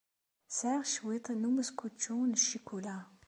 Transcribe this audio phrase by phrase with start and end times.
[0.57, 2.97] Sɛiɣ cwiṭ n umeskučču n ccikula.